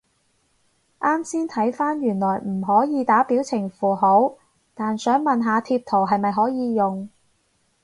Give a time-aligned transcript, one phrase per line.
[0.99, 4.33] 啱先睇返原來唔可以打表情符號，
[4.73, 7.07] 但想問下貼圖係咪可以用？